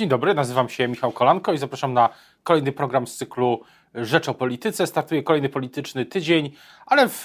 Dzień 0.00 0.08
dobry, 0.08 0.34
nazywam 0.34 0.68
się 0.68 0.88
Michał 0.88 1.12
Kolanko 1.12 1.52
i 1.52 1.58
zapraszam 1.58 1.92
na 1.92 2.08
kolejny 2.42 2.72
program 2.72 3.06
z 3.06 3.16
cyklu 3.16 3.62
Rzecz 3.94 4.28
o 4.28 4.34
Polityce. 4.34 4.86
Startuje 4.86 5.22
kolejny 5.22 5.48
polityczny 5.48 6.06
tydzień, 6.06 6.50
ale 6.86 7.08
w, 7.08 7.24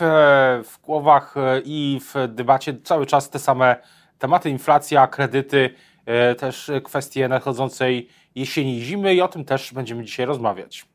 w 0.63 0.81
głowach 0.83 1.35
i 1.65 2.01
w 2.03 2.27
debacie 2.27 2.77
cały 2.83 3.05
czas 3.05 3.29
te 3.29 3.39
same 3.39 3.75
tematy: 4.19 4.49
inflacja, 4.49 5.07
kredyty, 5.07 5.69
e, 6.05 6.35
też 6.35 6.71
kwestie 6.83 7.27
nadchodzącej 7.27 8.09
jesieni 8.35 8.77
i 8.77 8.81
zimy 8.81 9.15
i 9.15 9.21
o 9.21 9.27
tym 9.27 9.45
też 9.45 9.73
będziemy 9.73 10.03
dzisiaj 10.03 10.25
rozmawiać. 10.25 10.85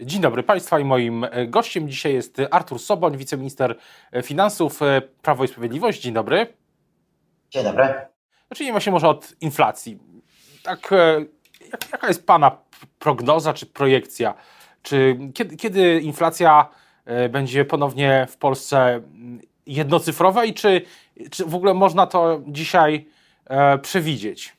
Dzień 0.00 0.20
dobry 0.20 0.42
Państwa 0.42 0.78
i 0.78 0.84
moim 0.84 1.26
gościem 1.48 1.88
dzisiaj 1.88 2.14
jest 2.14 2.36
Artur 2.50 2.78
Soboń, 2.78 3.16
wiceminister 3.16 3.76
finansów 4.22 4.80
Prawo 5.22 5.44
i 5.44 5.48
Sprawiedliwość. 5.48 6.00
Dzień 6.00 6.14
dobry. 6.14 6.46
Dzień 7.50 7.64
dobry. 7.64 7.94
Zacznijmy 8.50 8.80
się 8.80 8.90
może 8.90 9.08
od 9.08 9.34
inflacji. 9.40 10.10
Tak, 10.62 10.92
e, 10.92 11.24
jak, 11.72 11.92
jaka 11.92 12.08
jest 12.08 12.26
Pana 12.26 12.56
prognoza 12.98 13.54
czy 13.54 13.66
projekcja? 13.66 14.34
Czy 14.82 15.18
kiedy, 15.34 15.56
kiedy 15.56 16.00
inflacja 16.00 16.68
e, 17.04 17.28
będzie 17.28 17.64
ponownie 17.64 18.26
w 18.30 18.36
Polsce 18.36 19.00
jednocyfrowa 19.66 20.44
i 20.44 20.54
czy, 20.54 20.82
czy 21.30 21.44
w 21.44 21.54
ogóle 21.54 21.74
można 21.74 22.06
to 22.06 22.40
dzisiaj 22.46 23.08
e, 23.46 23.78
przewidzieć? 23.78 24.56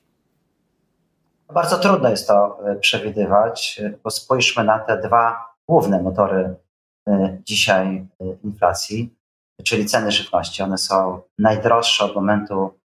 Bardzo 1.53 1.77
trudno 1.77 2.09
jest 2.09 2.27
to 2.27 2.59
przewidywać, 2.81 3.81
bo 4.03 4.09
spójrzmy 4.09 4.63
na 4.63 4.79
te 4.79 5.01
dwa 5.01 5.53
główne 5.67 6.01
motory 6.01 6.55
dzisiaj 7.45 8.07
inflacji, 8.43 9.15
czyli 9.63 9.85
ceny 9.85 10.11
żywności. 10.11 10.63
One 10.63 10.77
są 10.77 11.21
najdroższe 11.39 12.05
od 12.05 12.15
momentu 12.15 12.80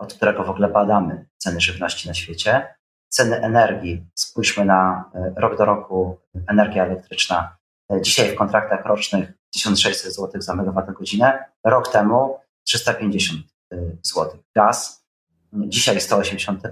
od 0.00 0.14
którego 0.14 0.44
w 0.44 0.50
ogóle 0.50 0.68
badamy 0.68 1.26
ceny 1.36 1.60
żywności 1.60 2.08
na 2.08 2.14
świecie. 2.14 2.74
Ceny 3.08 3.36
energii, 3.36 4.06
spójrzmy 4.14 4.64
na 4.64 5.10
e, 5.14 5.32
rok 5.36 5.58
do 5.58 5.64
roku 5.64 6.18
energia 6.46 6.84
elektryczna. 6.84 7.56
E, 7.92 8.02
dzisiaj 8.02 8.32
w 8.32 8.34
kontraktach 8.34 8.86
rocznych 8.86 9.32
1600 9.52 10.14
zł 10.14 10.40
za 10.40 10.54
megawattogodzinę, 10.54 11.44
rok 11.64 11.92
temu 11.92 12.38
350 12.64 13.40
e, 13.72 13.76
zł. 14.02 14.38
Gaz, 14.56 15.04
dzisiaj 15.52 16.00
180 16.00 16.62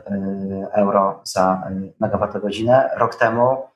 euro 0.72 1.20
za 1.24 1.70
megawattogodzinę, 2.00 2.90
rok 2.96 3.14
temu 3.14 3.68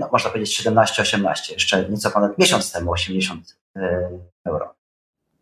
no, 0.00 0.08
można 0.12 0.30
powiedzieć 0.30 0.66
17-18, 0.66 1.52
jeszcze 1.52 1.88
nieco 1.88 2.10
ponad 2.10 2.38
miesiąc 2.38 2.72
temu 2.72 2.92
80 2.92 3.56
euro. 4.46 4.74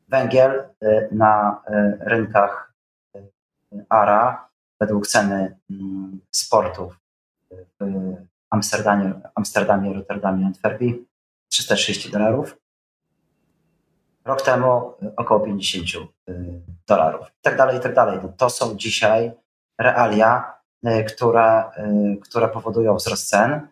Węgiel 0.09 0.69
na 1.13 1.63
rynkach 2.01 2.74
ARA 3.89 4.49
według 4.81 5.07
ceny 5.07 5.57
mm, 5.71 6.21
sportów 6.31 6.99
w 7.51 7.85
Amsterdamie, 8.51 9.13
Amsterdamie 9.35 9.93
Rotterdamie, 9.93 10.47
Antwerpii 10.47 11.05
330 11.49 12.11
dolarów. 12.11 12.57
Rok 14.25 14.43
temu 14.43 14.93
około 15.17 15.41
50 15.41 15.87
y, 16.29 16.61
dolarów. 16.89 17.27
I 17.29 17.43
tak 17.43 17.57
dalej, 17.57 17.79
i 17.79 17.81
tak 17.81 17.95
dalej. 17.95 18.19
To 18.37 18.51
są 18.51 18.77
dzisiaj 18.77 19.33
realia, 19.79 20.55
y, 20.87 21.05
które, 21.05 21.65
y, 21.79 22.17
które 22.17 22.49
powodują 22.49 22.97
wzrost 22.97 23.29
cen 23.29 23.69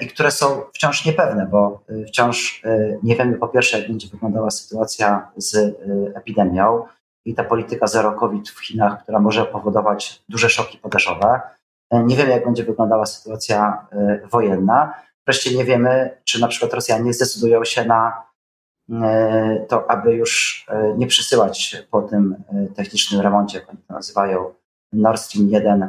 i 0.00 0.06
które 0.06 0.30
są 0.30 0.62
wciąż 0.74 1.04
niepewne, 1.04 1.46
bo 1.46 1.84
wciąż 2.08 2.62
nie 3.02 3.16
wiemy 3.16 3.38
po 3.38 3.48
pierwsze, 3.48 3.78
jak 3.78 3.88
będzie 3.88 4.08
wyglądała 4.08 4.50
sytuacja 4.50 5.30
z 5.36 5.76
epidemią, 6.14 6.86
i 7.26 7.34
ta 7.34 7.44
polityka 7.44 7.86
zero 7.86 8.12
COVID 8.12 8.48
w 8.48 8.66
Chinach, 8.66 9.02
która 9.02 9.18
może 9.18 9.44
powodować 9.44 10.22
duże 10.28 10.50
szoki 10.50 10.78
podażowe. 10.78 11.40
E, 11.90 12.04
nie 12.04 12.16
wiemy, 12.16 12.30
jak 12.30 12.44
będzie 12.44 12.64
wyglądała 12.64 13.06
sytuacja 13.06 13.86
e, 13.92 14.20
wojenna. 14.30 14.94
Wreszcie 15.26 15.56
nie 15.56 15.64
wiemy, 15.64 16.18
czy 16.24 16.40
na 16.40 16.48
przykład 16.48 16.74
Rosjanie 16.74 17.12
zdecydują 17.12 17.64
się 17.64 17.84
na 17.84 18.22
e, 18.92 19.66
to, 19.68 19.90
aby 19.90 20.14
już 20.14 20.66
nie 20.96 21.06
przesyłać 21.06 21.84
po 21.90 22.02
tym 22.02 22.36
technicznym 22.76 23.20
remoncie, 23.20 23.58
jak 23.58 23.68
oni 23.68 23.78
to 23.88 23.94
nazywają, 23.94 24.54
Nord 24.92 25.20
Stream 25.20 25.48
1 25.48 25.88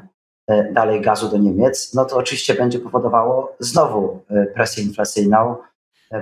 dalej 0.73 1.01
gazu 1.01 1.29
do 1.29 1.37
Niemiec, 1.37 1.93
no 1.93 2.05
to 2.05 2.17
oczywiście 2.17 2.53
będzie 2.53 2.79
powodowało 2.79 3.55
znowu 3.59 4.23
presję 4.53 4.83
inflacyjną, 4.83 5.55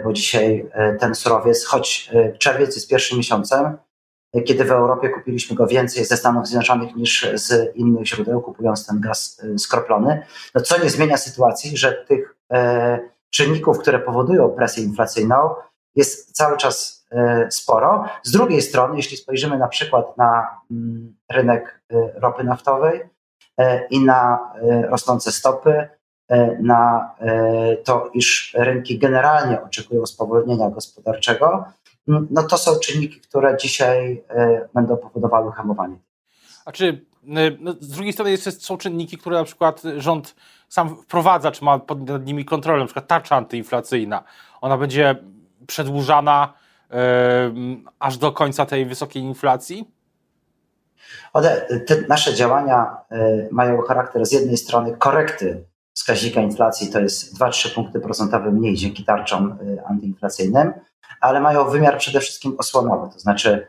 bo 0.03 0.13
dzisiaj 0.13 0.69
ten 0.99 1.15
surowiec, 1.15 1.65
choć 1.65 2.11
czerwiec 2.39 2.75
jest 2.75 2.89
pierwszym 2.89 3.17
miesiącem, 3.17 3.77
kiedy 4.43 4.65
w 4.65 4.71
Europie 4.71 5.09
kupiliśmy 5.09 5.55
go 5.55 5.67
więcej 5.67 6.05
ze 6.05 6.17
Stanów 6.17 6.47
Zjednoczonych 6.47 6.95
niż 6.95 7.27
z 7.33 7.75
innych 7.75 8.07
źródeł, 8.07 8.41
kupując 8.41 8.87
ten 8.87 8.99
gaz 8.99 9.39
y, 9.43 9.59
skroplony, 9.59 10.23
no 10.55 10.61
co 10.61 10.83
nie 10.83 10.89
zmienia 10.89 11.17
sytuacji, 11.17 11.77
że 11.77 11.93
tych 11.93 12.35
e, 12.53 12.99
czynników, 13.29 13.79
które 13.79 13.99
powodują 13.99 14.49
presję 14.49 14.83
inflacyjną, 14.83 15.49
jest 15.95 16.31
cały 16.31 16.57
czas 16.57 17.05
e, 17.11 17.47
sporo. 17.51 18.05
Z 18.23 18.31
drugiej 18.31 18.61
strony, 18.61 18.97
jeśli 18.97 19.17
spojrzymy 19.17 19.57
na 19.57 19.67
przykład 19.67 20.17
na 20.17 20.47
mm, 20.71 21.15
rynek 21.31 21.81
y, 21.91 21.95
ropy 22.15 22.43
naftowej 22.43 23.01
e, 23.59 23.87
i 23.87 24.05
na 24.05 24.39
rosnące 24.89 25.31
stopy, 25.31 25.87
na 26.59 27.11
to, 27.83 28.09
iż 28.13 28.55
rynki 28.57 28.99
generalnie 28.99 29.61
oczekują 29.61 30.05
spowolnienia 30.05 30.69
gospodarczego, 30.69 31.65
no 32.07 32.43
to 32.43 32.57
są 32.57 32.79
czynniki, 32.79 33.21
które 33.21 33.57
dzisiaj 33.57 34.23
e, 34.29 34.67
będą 34.73 34.97
powodowały 34.97 35.51
hamowanie. 35.51 35.97
A 36.65 36.71
czy 36.71 37.05
e, 37.27 37.51
no, 37.59 37.73
z 37.79 37.87
drugiej 37.87 38.13
strony 38.13 38.31
jeszcze 38.31 38.51
są 38.51 38.77
czynniki, 38.77 39.17
które 39.17 39.37
na 39.37 39.43
przykład 39.43 39.81
rząd 39.97 40.35
sam 40.69 40.97
wprowadza, 40.97 41.51
czy 41.51 41.65
ma 41.65 41.79
pod 41.79 42.09
nad 42.09 42.25
nimi 42.25 42.45
kontrolę, 42.45 42.79
na 42.79 42.85
przykład 42.85 43.07
tarcza 43.07 43.35
antyinflacyjna. 43.35 44.23
Ona 44.61 44.77
będzie 44.77 45.15
przedłużana 45.67 46.53
yy, 46.89 46.97
aż 47.99 48.17
do 48.17 48.31
końca 48.31 48.65
tej 48.65 48.85
wysokiej 48.85 49.23
inflacji? 49.23 49.91
One, 51.33 51.67
te 51.87 52.01
nasze 52.07 52.33
działania 52.33 52.97
y, 53.11 53.49
mają 53.51 53.81
charakter 53.81 54.25
z 54.25 54.31
jednej 54.31 54.57
strony 54.57 54.97
korekty 54.97 55.63
wskaźnika 55.95 56.41
inflacji, 56.41 56.91
to 56.91 56.99
jest 56.99 57.39
2-3 57.39 57.75
punkty 57.75 57.99
procentowe 57.99 58.51
mniej 58.51 58.75
dzięki 58.75 59.05
tarczom 59.05 59.57
y, 59.61 59.85
antyinflacyjnym, 59.85 60.73
ale 61.21 61.41
mają 61.41 61.69
wymiar 61.69 61.97
przede 61.97 62.19
wszystkim 62.19 62.55
osłonowy, 62.57 63.13
to 63.13 63.19
znaczy 63.19 63.67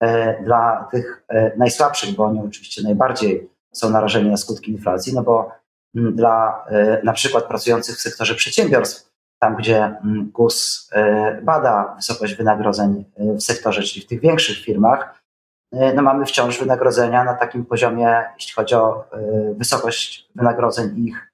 e, 0.00 0.42
dla 0.44 0.88
tych 0.90 1.24
e, 1.28 1.56
najsłabszych, 1.56 2.14
bo 2.14 2.24
oni 2.24 2.40
oczywiście 2.40 2.82
najbardziej 2.82 3.50
są 3.72 3.90
narażeni 3.90 4.30
na 4.30 4.36
skutki 4.36 4.72
inflacji, 4.72 5.14
no 5.14 5.22
bo 5.22 5.50
mm, 5.94 6.16
dla 6.16 6.64
e, 6.68 7.00
na 7.04 7.12
przykład 7.12 7.44
pracujących 7.44 7.96
w 7.96 8.00
sektorze 8.00 8.34
przedsiębiorstw, 8.34 9.10
tam 9.38 9.56
gdzie 9.56 9.84
mm, 9.84 10.30
GUS 10.34 10.90
bada 11.42 11.94
wysokość 11.96 12.34
wynagrodzeń 12.34 13.04
w 13.18 13.42
sektorze, 13.42 13.82
czyli 13.82 14.04
w 14.04 14.08
tych 14.08 14.20
większych 14.20 14.58
firmach, 14.58 15.22
no 15.72 16.02
mamy 16.02 16.26
wciąż 16.26 16.58
wynagrodzenia 16.58 17.24
na 17.24 17.34
takim 17.34 17.64
poziomie, 17.64 18.24
jeśli 18.34 18.54
chodzi 18.54 18.74
o 18.74 19.04
wysokość 19.56 20.28
wynagrodzeń 20.34 20.98
ich 20.98 21.32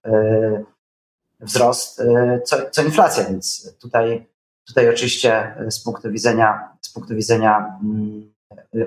wzrost, 1.40 2.02
co, 2.44 2.56
co 2.70 2.82
inflacja, 2.82 3.24
więc 3.24 3.76
tutaj 3.80 4.26
Tutaj 4.66 4.88
oczywiście 4.88 5.56
e, 5.56 5.70
z 5.70 5.84
punktu 5.84 6.10
widzenia, 6.10 6.68
z 6.80 6.92
punktu 6.92 7.14
widzenia 7.14 7.78
mm, 7.82 8.32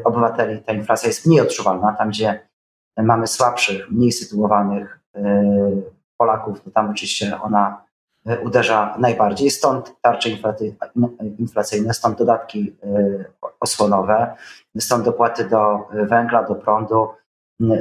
obywateli 0.04 0.62
ta 0.62 0.74
inflacja 0.74 1.08
jest 1.08 1.26
mniej 1.26 1.42
odczuwalna. 1.42 1.94
Tam, 1.94 2.10
gdzie 2.10 2.48
mamy 2.98 3.28
słabszych, 3.28 3.92
mniej 3.92 4.12
sytuowanych 4.12 5.00
e, 5.16 5.44
Polaków, 6.18 6.62
to 6.64 6.72
tam 6.72 6.90
oczywiście 6.90 7.42
ona 7.42 7.82
e, 7.82 7.85
uderza 8.44 8.96
najbardziej. 9.00 9.50
Stąd 9.50 9.94
tarcze 10.02 10.30
inflacyjne, 11.40 11.94
stąd 11.94 12.18
dodatki 12.18 12.76
osłonowe, 13.60 14.36
stąd 14.80 15.06
dopłaty 15.06 15.44
do 15.44 15.80
węgla, 15.92 16.44
do 16.44 16.56
prądu, 16.56 17.08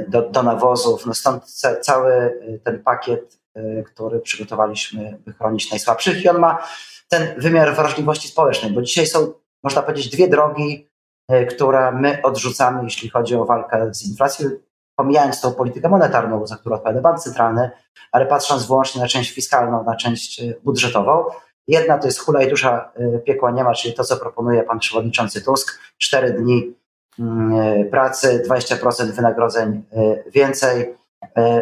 do, 0.07 0.29
do 0.29 0.43
nawozów. 0.43 1.05
No 1.05 1.13
stąd 1.13 1.45
cały 1.81 2.39
ten 2.63 2.83
pakiet, 2.83 3.39
który 3.85 4.19
przygotowaliśmy, 4.19 5.17
by 5.25 5.33
chronić 5.33 5.71
najsłabszych 5.71 6.23
i 6.23 6.29
on 6.29 6.39
ma 6.39 6.63
ten 7.09 7.41
wymiar 7.41 7.75
wrażliwości 7.75 8.27
społecznej, 8.27 8.71
bo 8.71 8.81
dzisiaj 8.81 9.07
są, 9.07 9.33
można 9.63 9.81
powiedzieć, 9.81 10.09
dwie 10.09 10.27
drogi, 10.27 10.89
e, 11.29 11.45
które 11.45 11.91
my 11.91 12.21
odrzucamy, 12.23 12.83
jeśli 12.83 13.09
chodzi 13.09 13.35
o 13.35 13.45
walkę 13.45 13.93
z 13.93 14.09
inflacją, 14.09 14.49
pomijając 14.95 15.41
tą 15.41 15.53
politykę 15.53 15.89
monetarną, 15.89 16.47
za 16.47 16.55
którą 16.55 16.75
odpowiada 16.75 17.01
bank 17.01 17.19
centralny, 17.19 17.69
ale 18.11 18.25
patrząc 18.25 18.67
wyłącznie 18.67 19.01
na 19.01 19.07
część 19.07 19.31
fiskalną, 19.31 19.83
na 19.83 19.95
część 19.95 20.41
e, 20.41 20.53
budżetową. 20.63 21.23
Jedna 21.67 21.97
to 21.97 22.07
jest 22.07 22.19
hula 22.19 22.43
i 22.43 22.49
dusza 22.49 22.91
e, 22.95 23.19
piekła 23.19 23.51
nie 23.51 23.63
ma, 23.63 23.73
czyli 23.73 23.93
to, 23.93 24.03
co 24.03 24.17
proponuje 24.17 24.63
pan 24.63 24.79
przewodniczący 24.79 25.41
Tusk, 25.41 25.79
cztery 25.97 26.33
dni 26.33 26.75
mm, 27.19 27.89
pracy, 27.89 28.43
20% 28.49 29.11
wynagrodzeń 29.11 29.83
więcej, 30.27 30.95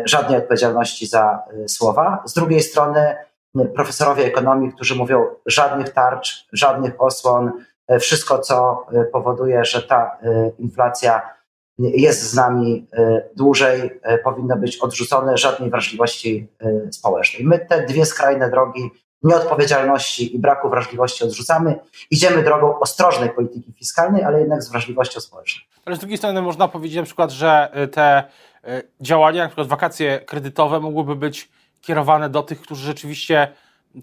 żadnej 0.06 0.38
odpowiedzialności 0.38 1.08
za 1.08 1.44
słowa. 1.68 2.24
Z 2.26 2.34
drugiej 2.34 2.62
strony 2.62 3.16
profesorowie 3.76 4.26
ekonomii, 4.26 4.72
którzy 4.72 4.96
mówią 4.96 5.26
żadnych 5.46 5.90
tarcz, 5.90 6.48
żadnych 6.54 7.02
osłon, 7.02 7.52
e, 7.88 8.00
wszystko, 8.00 8.40
co 8.40 8.86
e, 8.94 9.04
powoduje, 9.04 9.66
że 9.66 9.82
ta 9.82 10.18
e, 10.22 10.52
inflacja 10.60 11.22
jest 11.80 12.24
z 12.24 12.36
nami 12.36 12.88
dłużej, 13.36 14.00
powinno 14.24 14.56
być 14.56 14.78
odrzucone, 14.78 15.38
żadnej 15.38 15.70
wrażliwości 15.70 16.48
społecznej. 16.92 17.46
My 17.46 17.60
te 17.60 17.86
dwie 17.86 18.06
skrajne 18.06 18.50
drogi 18.50 18.90
nieodpowiedzialności 19.24 20.36
i 20.36 20.40
braku 20.40 20.70
wrażliwości 20.70 21.24
odrzucamy. 21.24 21.80
Idziemy 22.12 22.44
drogą 22.44 22.80
ostrożnej 22.80 23.30
polityki 23.30 23.74
fiskalnej, 23.74 24.24
ale 24.24 24.40
jednak 24.40 24.64
z 24.64 24.72
wrażliwością 24.72 25.20
społeczną. 25.20 25.62
Ale 25.86 25.96
z 25.96 26.00
drugiej 26.00 26.18
strony 26.18 26.42
można 26.42 26.68
powiedzieć 26.68 26.98
na 26.98 27.04
przykład, 27.04 27.32
że 27.32 27.72
te 27.92 28.24
działania, 29.02 29.44
na 29.44 29.50
przykład 29.50 29.68
wakacje 29.68 30.20
kredytowe 30.20 30.80
mogłyby 30.80 31.16
być 31.16 31.50
kierowane 31.82 32.30
do 32.30 32.44
tych, 32.44 32.62
którzy 32.62 32.86
rzeczywiście 32.86 33.48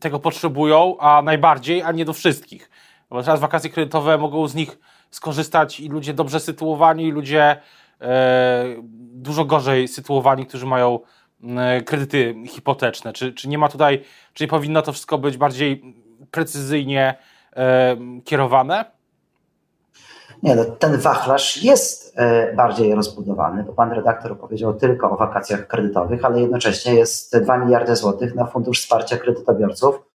tego 0.00 0.19
potrzebują, 0.19 0.96
a 0.99 1.22
najbardziej, 1.22 1.82
a 1.82 1.93
nie 1.93 2.05
do 2.05 2.12
wszystkich. 2.12 2.70
Bo 3.11 3.22
teraz 3.22 3.40
wakacje 3.40 3.70
kredytowe 3.70 4.19
mogą 4.19 4.49
z 4.49 4.55
nich 4.55 4.78
skorzystać 5.10 5.80
i 5.80 5.88
ludzie 5.88 6.14
dobrze 6.14 6.40
sytuowani, 6.40 7.08
i 7.08 7.12
ludzie 7.12 7.56
e, 8.00 8.64
dużo 9.12 9.44
gorzej 9.44 9.88
sytuowani, 9.88 10.46
którzy 10.46 10.66
mają 10.66 10.98
e, 11.44 11.82
kredyty 11.82 12.34
hipoteczne. 12.48 13.12
Czy, 13.12 13.32
czy 13.32 13.48
nie 13.48 13.58
ma 13.58 13.68
tutaj, 13.68 14.04
czy 14.34 14.44
nie 14.44 14.48
powinno 14.48 14.82
to 14.82 14.92
wszystko 14.92 15.18
być 15.18 15.36
bardziej 15.36 15.94
precyzyjnie 16.30 17.14
e, 17.56 17.96
kierowane? 18.24 18.84
Nie, 20.42 20.54
no, 20.54 20.64
ten 20.64 20.98
wachlarz 20.98 21.62
jest 21.62 22.16
bardziej 22.56 22.94
rozbudowany, 22.94 23.64
bo 23.64 23.72
pan 23.72 23.92
redaktor 23.92 24.38
powiedział 24.38 24.74
tylko 24.74 25.10
o 25.10 25.16
wakacjach 25.16 25.66
kredytowych, 25.66 26.24
ale 26.24 26.40
jednocześnie 26.40 26.94
jest 26.94 27.38
2 27.38 27.58
miliardy 27.58 27.96
złotych 27.96 28.34
na 28.34 28.46
fundusz 28.46 28.80
wsparcia 28.80 29.16
kredytobiorców, 29.16 30.09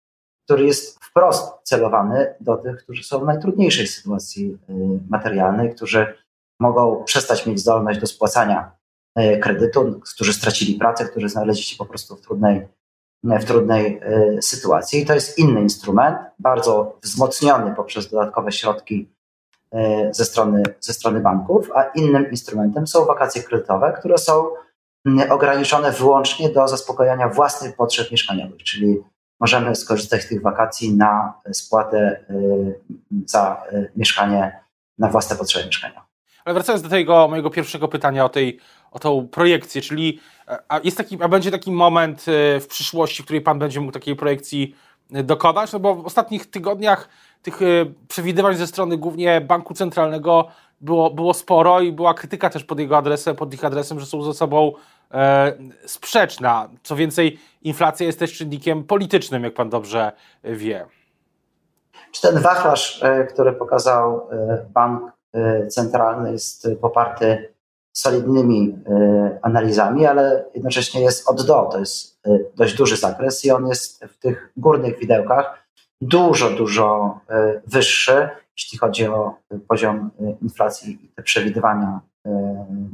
który 0.45 0.65
jest 0.65 1.05
wprost 1.05 1.53
celowany 1.63 2.35
do 2.41 2.57
tych, 2.57 2.77
którzy 2.77 3.03
są 3.03 3.19
w 3.19 3.25
najtrudniejszej 3.25 3.87
sytuacji 3.87 4.59
e, 4.69 4.73
materialnej, 5.09 5.75
którzy 5.75 6.15
mogą 6.61 7.05
przestać 7.05 7.47
mieć 7.47 7.61
zdolność 7.61 8.01
do 8.01 8.07
spłacania 8.07 8.73
e, 9.15 9.39
kredytu, 9.39 10.01
którzy 10.15 10.33
stracili 10.33 10.75
pracę, 10.75 11.05
którzy 11.05 11.29
znaleźli 11.29 11.63
się 11.63 11.77
po 11.77 11.87
prostu 11.87 12.17
w 12.17 12.21
trudnej, 12.21 12.69
w 13.25 13.45
trudnej 13.45 14.01
sytuacji. 14.41 15.03
I 15.03 15.07
to 15.07 15.15
jest 15.15 15.39
inny 15.39 15.61
instrument, 15.61 16.17
bardzo 16.39 16.99
wzmocniony 17.03 17.75
poprzez 17.75 18.11
dodatkowe 18.11 18.53
środki 18.53 19.09
ze 20.11 20.25
strony, 20.25 20.63
ze 20.81 20.93
strony 20.93 21.21
banków, 21.21 21.71
a 21.75 21.83
innym 21.83 22.31
instrumentem 22.31 22.87
są 22.87 23.05
wakacje 23.05 23.43
kredytowe, 23.43 23.93
które 23.99 24.19
są 24.19 24.51
ograniczone 25.31 25.93
wyłącznie 25.93 26.49
do 26.49 26.69
zaspokojenia 26.69 27.29
własnych 27.29 27.77
potrzeb 27.77 28.11
mieszkaniowych, 28.11 28.63
czyli 28.63 29.03
możemy 29.41 29.77
skorzystać 29.77 30.23
z 30.23 30.29
tych 30.29 30.43
wakacji 30.43 30.97
na 30.97 31.35
spłatę 31.53 31.99
e, 31.99 32.35
za 33.27 33.63
e, 33.73 33.89
mieszkanie, 33.97 34.61
na 34.99 35.09
własne 35.09 35.37
potrzeby 35.37 35.67
mieszkania. 35.67 36.05
Ale 36.45 36.55
wracając 36.55 36.83
do 36.83 36.89
tego 36.89 37.29
mojego 37.29 37.51
pierwszego 37.51 37.89
pytania 37.89 38.25
o, 38.25 38.29
tej, 38.29 38.59
o 38.91 38.99
tą 38.99 39.29
projekcję, 39.29 39.83
czyli 39.83 40.21
a 40.69 40.81
jest 40.85 40.97
taki, 40.97 41.23
a 41.23 41.29
będzie 41.29 41.51
taki 41.51 41.73
moment 41.73 42.25
w 42.61 42.67
przyszłości, 42.69 43.23
w 43.23 43.25
której 43.25 43.43
Pan 43.43 43.59
będzie 43.59 43.81
mógł 43.81 43.93
takiej 43.93 44.17
projekcji 44.17 44.77
dokonać? 45.11 45.73
No 45.73 45.81
bo 45.81 45.95
w 45.95 46.07
ostatnich 46.07 46.51
tygodniach 46.51 47.09
tych 47.43 47.61
przewidywań 48.09 48.57
ze 48.57 48.67
strony 48.67 48.97
głównie 48.97 49.41
banku 49.41 49.75
centralnego 49.75 50.49
było, 50.81 51.11
było 51.11 51.35
sporo 51.35 51.81
i 51.81 51.93
była 51.93 52.15
krytyka 52.15 52.51
też 52.51 52.65
pod 52.65 52.79
jego 52.79 52.97
adresem, 52.97 53.37
pod 53.37 53.55
ich 53.55 53.65
adresem, 53.65 54.01
że 54.01 54.07
są 54.07 54.23
ze 54.23 54.35
sobą 54.35 54.73
sprzeczna. 55.87 56.69
Co 56.83 56.97
więcej, 56.97 57.39
inflacja 57.63 58.07
jest 58.07 58.19
też 58.19 58.33
czynnikiem 58.33 58.85
politycznym, 58.85 59.45
jak 59.45 59.55
pan 59.55 59.71
dobrze 59.71 60.13
wie. 60.45 60.87
Czy 62.13 62.23
ten 62.23 62.39
wachlarz, 62.39 63.03
e, 63.03 63.25
który 63.25 63.53
pokazał 63.53 64.29
e, 64.31 64.67
bank 64.71 65.15
centralny, 65.69 66.33
jest 66.33 66.69
poparty 66.81 67.55
solidnymi 67.93 68.79
analizami, 69.43 70.07
ale 70.07 70.45
jednocześnie 70.55 71.01
jest 71.01 71.29
od 71.29 71.47
do. 71.47 71.69
To 71.73 71.79
jest 71.79 72.21
dość 72.57 72.75
duży 72.75 72.97
zakres 72.97 73.45
i 73.45 73.51
on 73.51 73.67
jest 73.67 74.05
w 74.05 74.19
tych 74.19 74.53
górnych 74.57 74.99
widełkach 74.99 75.65
dużo, 76.01 76.51
dużo 76.51 77.19
e, 77.31 77.61
wyższy, 77.67 78.29
jeśli 78.57 78.79
chodzi 78.79 79.07
o 79.07 79.35
poziom 79.69 80.11
e, 80.21 80.35
inflacji 80.43 81.05
i 81.05 81.09
te 81.09 81.23
przewidywania 81.23 82.01
e, 82.27 82.31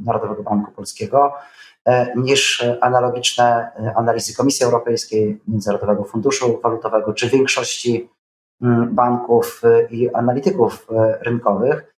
Narodowego 0.05 0.43
Banku 0.43 0.71
Polskiego, 0.71 1.33
niż 2.15 2.65
analogiczne 2.81 3.71
analizy 3.95 4.35
Komisji 4.35 4.65
Europejskiej, 4.65 5.41
Międzynarodowego 5.47 6.03
Funduszu 6.03 6.59
Walutowego 6.63 7.13
czy 7.13 7.29
większości 7.29 8.09
mm, 8.61 8.95
banków 8.95 9.61
i 9.89 10.13
analityków 10.13 10.87
rynkowych. 11.21 11.93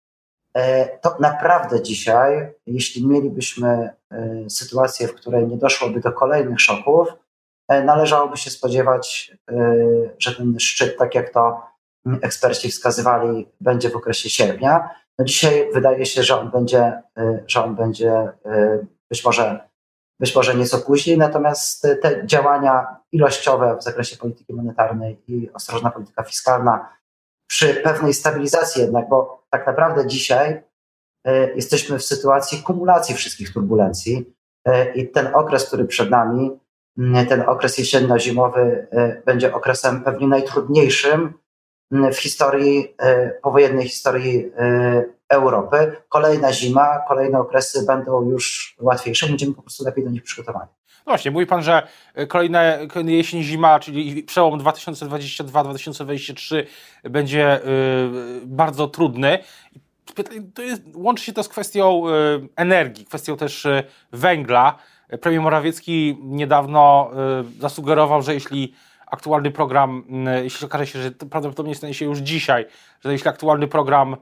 To 1.02 1.16
naprawdę 1.20 1.82
dzisiaj, 1.82 2.54
jeśli 2.66 3.08
mielibyśmy 3.08 3.90
sytuację, 4.50 5.08
w 5.08 5.16
której 5.16 5.48
nie 5.48 5.58
doszłoby 5.58 6.00
do 6.00 6.12
kolejnych 6.12 6.62
szoków, 6.62 7.08
E, 7.72 7.84
należałoby 7.84 8.38
się 8.38 8.50
spodziewać, 8.50 9.32
e, 9.52 9.56
że 10.20 10.36
ten 10.36 10.60
szczyt, 10.60 10.98
tak 10.98 11.16
jak 11.16 11.30
to 11.30 11.62
eksperci 12.22 12.72
wskazywali, 12.72 13.48
będzie 13.62 13.90
w 13.90 13.96
okresie 13.96 14.30
sierpnia. 14.30 14.90
No 15.20 15.26
dzisiaj 15.26 15.68
wydaje 15.74 16.06
się, 16.06 16.24
że 16.24 16.40
on 16.40 16.52
będzie, 16.52 17.02
e, 17.18 17.44
że 17.48 17.64
on 17.64 17.76
będzie 17.76 18.32
być 19.10 19.26
może, 19.26 19.70
być 20.22 20.36
może 20.36 20.56
nieco 20.56 20.78
później, 20.78 21.18
natomiast 21.18 21.88
te 22.02 22.28
działania 22.28 22.88
ilościowe 23.12 23.78
w 23.78 23.84
zakresie 23.84 24.18
polityki 24.18 24.54
monetarnej 24.54 25.22
i 25.28 25.50
ostrożna 25.54 25.92
polityka 25.92 26.24
fiskalna 26.24 26.90
przy 27.48 27.74
pewnej 27.74 28.14
stabilizacji 28.14 28.82
jednak, 28.82 29.10
bo 29.10 29.44
tak 29.50 29.68
naprawdę 29.68 30.08
dzisiaj 30.08 30.64
jesteśmy 31.56 32.00
w 32.00 32.04
sytuacji 32.04 32.64
kumulacji 32.64 33.16
wszystkich 33.16 33.54
turbulencji 33.54 34.34
i 34.96 35.08
ten 35.08 35.36
okres, 35.36 35.68
który 35.68 35.86
przed 35.86 36.10
nami, 36.10 36.60
ten 37.30 37.42
okres 37.42 37.78
jesienno-zimowy 37.78 38.88
e, 38.92 39.22
będzie 39.26 39.56
okresem 39.56 40.04
pewnie 40.04 40.28
najtrudniejszym 40.28 41.34
w 41.92 42.16
historii, 42.16 42.96
e, 43.00 43.30
powojennej 43.30 43.88
historii 43.88 44.52
e, 44.58 45.04
Europy. 45.32 45.96
Kolejna 46.10 46.54
zima, 46.54 47.00
kolejne 47.08 47.40
okresy 47.40 47.86
będą 47.86 48.30
już 48.30 48.76
łatwiejsze, 48.80 49.28
będziemy 49.28 49.54
po 49.54 49.62
prostu 49.62 49.86
lepiej 49.86 50.04
do 50.04 50.10
nich 50.10 50.24
przygotowani. 50.24 50.70
No 51.06 51.12
właśnie, 51.12 51.32
mówi 51.32 51.46
Pan, 51.46 51.64
że 51.64 51.88
kolejne, 52.28 52.80
kolejne 52.90 53.12
jesień, 53.12 53.44
zima, 53.44 53.80
czyli 53.80 54.24
przełom 54.24 54.60
2022-2023 54.60 56.64
będzie 57.04 57.60
bardzo 58.44 58.88
trudny. 58.88 59.40
To 60.54 60.62
jest, 60.62 60.82
łączy 60.96 61.24
się 61.24 61.34
to 61.34 61.44
z 61.44 61.50
kwestią 61.50 62.04
energii, 62.56 63.06
kwestią 63.06 63.38
też 63.38 63.68
węgla. 64.12 64.76
Premier 65.22 65.42
Morawiecki 65.42 66.18
niedawno 66.22 67.12
zasugerował, 67.60 68.22
że 68.22 68.34
jeśli 68.34 68.74
aktualny 69.08 69.52
program, 69.52 70.04
jeśli 70.44 70.66
okaże 70.66 70.88
się, 70.88 71.02
że 71.02 71.12
prawdopodobnie 71.12 71.76
stanie 71.76 71.94
się 71.94 72.06
już 72.06 72.18
dzisiaj, 72.18 72.66
że 73.02 73.12
jeśli 73.12 73.30
aktualny 73.30 73.68
program 73.68 74.18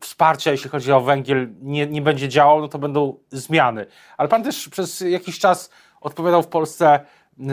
wsparcia, 0.00 0.50
jeśli 0.50 0.70
chodzi 0.70 0.92
o 0.92 1.00
węgiel, 1.00 1.48
nie, 1.60 1.86
nie 1.86 2.02
będzie 2.02 2.28
działał, 2.28 2.60
no 2.60 2.68
to 2.68 2.78
będą 2.78 3.16
zmiany. 3.30 3.86
Ale 4.16 4.28
pan 4.28 4.42
też 4.42 4.68
przez 4.68 5.00
jakiś 5.00 5.38
czas 5.38 5.70
odpowiadał 6.00 6.42
w 6.42 6.48
Polsce 6.48 7.00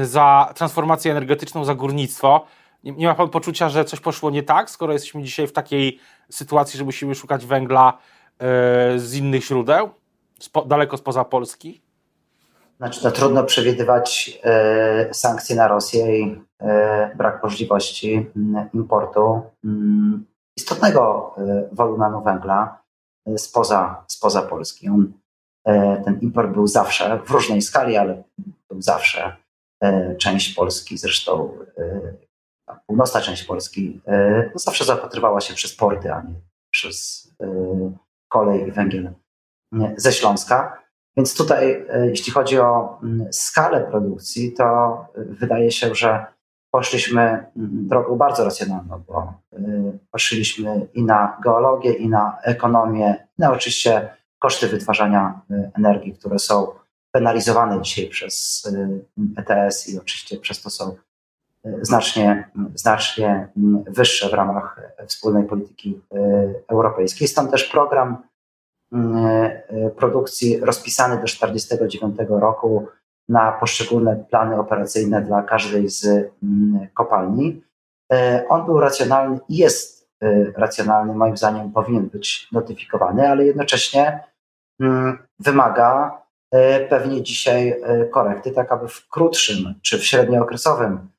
za 0.03 0.53
transformację 0.55 1.11
energetyczną, 1.11 1.65
za 1.65 1.75
górnictwo. 1.75 2.45
Nie, 2.83 2.91
nie 2.91 3.07
ma 3.07 3.15
pan 3.15 3.29
poczucia, 3.29 3.69
że 3.69 3.85
coś 3.85 3.99
poszło 3.99 4.29
nie 4.29 4.43
tak, 4.43 4.69
skoro 4.69 4.93
jesteśmy 4.93 5.23
dzisiaj 5.23 5.47
w 5.47 5.51
takiej 5.51 5.99
sytuacji, 6.29 6.77
że 6.77 6.85
musimy 6.85 7.15
szukać 7.15 7.45
węgla 7.45 7.97
z 8.97 9.15
innych 9.15 9.45
źródeł, 9.45 9.89
spo, 10.39 10.65
daleko 10.65 10.97
spoza 10.97 11.25
Polski? 11.25 11.81
Znaczy, 12.77 13.01
to 13.01 13.11
trudno 13.11 13.43
przewidywać 13.43 14.39
e, 14.43 15.13
sankcje 15.13 15.55
na 15.55 15.67
Rosję 15.67 16.19
i 16.19 16.41
e, 16.59 17.15
brak 17.15 17.43
możliwości 17.43 18.27
importu 18.73 19.41
istotnego 20.59 21.35
e, 21.37 21.69
wolumenu 21.71 22.23
węgla 22.23 22.81
spoza, 23.37 24.03
spoza 24.07 24.41
Polski. 24.41 24.89
On, 24.89 25.13
ten 26.05 26.19
import 26.21 26.51
był 26.51 26.67
zawsze, 26.67 27.19
w 27.25 27.31
różnej 27.31 27.61
skali, 27.61 27.97
ale 27.97 28.23
był 28.69 28.81
zawsze 28.81 29.35
część 30.17 30.55
Polski, 30.55 30.97
zresztą 30.97 31.57
północna 32.87 33.21
część 33.21 33.43
Polski, 33.43 34.01
no 34.53 34.59
zawsze 34.59 34.85
zaopatrywała 34.85 35.41
się 35.41 35.53
przez 35.53 35.75
porty, 35.75 36.13
a 36.13 36.21
nie 36.21 36.33
przez 36.71 37.27
kolej 38.29 38.67
i 38.67 38.71
węgiel 38.71 39.13
ze 39.97 40.11
Śląska. 40.11 40.83
Więc 41.17 41.35
tutaj, 41.35 41.85
e, 41.89 42.07
jeśli 42.07 42.33
chodzi 42.33 42.59
o 42.59 42.99
skalę 43.31 43.81
produkcji, 43.81 44.53
to 44.53 44.63
e, 44.63 45.23
wydaje 45.23 45.71
się, 45.71 45.95
że 45.95 46.25
poszliśmy 46.71 47.21
mm, 47.21 47.47
drogą 47.87 48.15
bardzo 48.15 48.43
racjonalną, 48.43 49.03
bo 49.07 49.33
e, 49.53 49.57
patrzyliśmy 50.11 50.87
i 50.93 51.03
na 51.03 51.37
geologię, 51.43 51.93
i 51.93 52.09
na 52.09 52.37
ekonomię, 52.43 53.27
i 53.37 53.41
na 53.41 53.51
oczywiście 53.51 54.09
koszty 54.39 54.67
wytwarzania 54.67 55.41
energii, 55.77 56.13
które 56.13 56.39
są 56.39 56.67
penalizowane 57.11 57.81
dzisiaj 57.81 58.07
przez 58.07 58.67
ETS 59.37 59.89
i 59.89 59.99
oczywiście 59.99 60.37
przez 60.37 60.61
to 60.61 60.69
są 60.69 60.95
znacznie, 61.81 62.49
znacznie 62.75 63.47
mm, 63.57 63.83
wyższe 63.87 64.29
w 64.29 64.33
ramach 64.33 64.81
wspólnej 65.07 65.43
polityki 65.43 66.01
europejskiej. 66.67 67.27
Stąd 67.27 67.51
też 67.51 67.63
program 67.63 68.17
produkcji 69.97 70.59
rozpisany 70.59 71.15
do 71.15 71.21
1949 71.21 72.29
roku 72.29 72.87
na 73.29 73.51
poszczególne 73.51 74.15
plany 74.15 74.59
operacyjne 74.59 75.21
dla 75.21 75.43
każdej 75.43 75.89
z 75.89 76.31
kopalni. 76.93 77.61
On 78.49 78.65
był 78.65 78.79
racjonalny 78.79 79.39
i 79.49 79.57
jest 79.57 80.09
racjonalny, 80.55 81.13
moim 81.13 81.37
zdaniem 81.37 81.71
powinien 81.71 82.05
być 82.05 82.47
notyfikowany, 82.51 83.29
ale 83.29 83.45
jednocześnie 83.45 84.23
wymaga 85.39 86.21
pewnie 86.89 87.23
dzisiaj 87.23 87.81
korekty, 88.11 88.51
tak 88.51 88.71
aby 88.71 88.87
w 88.87 89.07
krótszym 89.09 89.75
czy 89.81 89.97
w 89.99 90.05
średniookresowym 90.05 91.09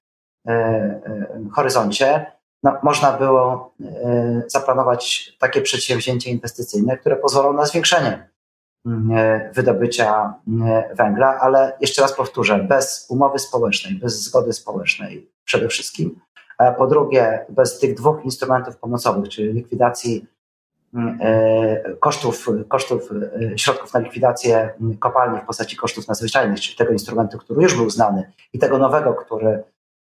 horyzoncie 1.52 2.26
no, 2.62 2.78
można 2.82 3.12
było 3.12 3.74
e, 3.80 4.42
zaplanować 4.46 5.32
takie 5.38 5.62
przedsięwzięcie 5.62 6.30
inwestycyjne, 6.30 6.96
które 6.96 7.16
pozwolą 7.16 7.52
na 7.52 7.66
zwiększenie 7.66 8.08
mm, 8.08 8.20
e, 8.20 8.39
wydobycia 9.54 10.34
e, 10.66 10.94
węgla, 10.94 11.38
ale 11.40 11.72
jeszcze 11.80 12.02
raz 12.02 12.12
powtórzę, 12.12 12.58
bez 12.58 13.06
umowy 13.08 13.38
społecznej, 13.38 13.94
bez 13.94 14.22
zgody 14.22 14.52
społecznej 14.52 15.30
przede 15.44 15.68
wszystkim. 15.68 16.20
Po 16.78 16.86
drugie, 16.86 17.44
bez 17.48 17.78
tych 17.78 17.94
dwóch 17.94 18.24
instrumentów 18.24 18.76
pomocowych, 18.76 19.28
czyli 19.28 19.52
likwidacji 19.52 20.26
mm, 20.94 21.18
kosztów, 22.00 22.46
kosztów 22.68 23.10
środków 23.56 23.94
na 23.94 24.00
likwidację 24.00 24.74
mm, 24.80 24.96
kopalni 24.96 25.40
w 25.40 25.44
postaci 25.46 25.76
kosztów 25.76 26.08
nadzwyczajnych, 26.08 26.60
czyli 26.60 26.76
tego 26.76 26.92
instrumentu, 26.92 27.38
który 27.38 27.62
już 27.62 27.76
był 27.76 27.90
znany 27.90 28.32
i 28.52 28.58
tego 28.58 28.78
nowego, 28.78 29.14
który 29.14 29.62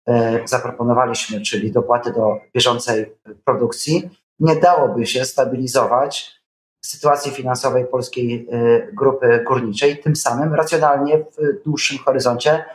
E, 0.08 0.48
zaproponowaliśmy, 0.48 1.42
czyli 1.42 1.72
dopłaty 1.72 2.14
do 2.14 2.40
bieżącej 2.56 3.16
produkcji, 3.46 4.10
nie 4.40 4.56
dałoby 4.56 5.06
się 5.06 5.26
stabilizować 5.26 6.41
sytuacji 6.86 7.32
finansowej 7.32 7.86
polskiej 7.86 8.48
e, 8.52 8.88
grupy 8.94 9.44
górniczej, 9.48 9.98
tym 9.98 10.16
samym 10.16 10.54
racjonalnie 10.54 11.18
w 11.18 11.64
dłuższym 11.66 11.98
horyzoncie 11.98 12.66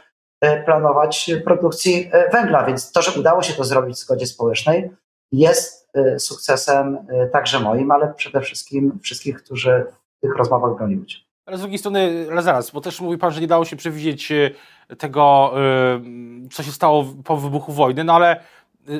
e, 0.41 0.63
planować 0.63 1.31
produkcji 1.45 2.11
węgla. 2.33 2.67
Więc 2.67 2.93
to, 2.93 3.03
że 3.03 3.21
udało 3.21 3.43
się 3.43 3.55
to 3.55 3.65
zrobić 3.65 3.97
w 3.97 4.01
zgodzie 4.01 4.27
społecznej, 4.27 4.91
jest 5.33 5.87
sukcesem 6.19 6.99
także 7.33 7.61
moim, 7.61 7.91
ale 7.91 8.15
przede 8.15 8.41
wszystkim 8.41 8.99
wszystkich, 9.03 9.43
którzy 9.43 9.85
w 10.19 10.21
tych 10.21 10.37
rozmowach 10.37 10.77
brali 10.77 10.97
udział. 10.97 11.21
Ale 11.47 11.57
z 11.57 11.61
drugiej 11.61 11.79
strony, 11.79 12.27
ale 12.31 12.43
zaraz, 12.43 12.71
bo 12.71 12.81
też 12.81 13.01
mówi 13.01 13.19
Pan, 13.19 13.33
że 13.33 13.41
nie 13.41 13.47
dało 13.47 13.65
się 13.65 13.77
przewidzieć 13.77 14.33
tego, 14.99 15.53
co 16.53 16.63
się 16.63 16.73
stało 16.73 17.05
po 17.25 17.37
wybuchu 17.37 17.73
wojny, 17.73 18.05
no 18.05 18.15
ale 18.15 18.41